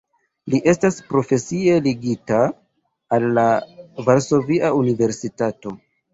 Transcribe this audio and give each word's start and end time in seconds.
Li 0.51 0.59
estas 0.71 0.95
profesie 1.11 1.75
ligita 1.87 2.39
al 3.19 3.29
la 3.37 3.45
Varsovia 4.09 4.75
Universitato. 4.81 5.77